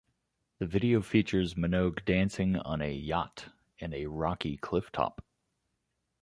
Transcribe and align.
The 0.57 0.65
video 0.65 1.03
features 1.03 1.53
Minogue 1.53 2.03
dancing 2.05 2.55
on 2.55 2.81
a 2.81 2.91
yacht 2.91 3.53
and 3.79 3.93
a 3.93 4.07
rocky 4.07 4.57
cliff 4.57 4.91
top. 4.91 5.23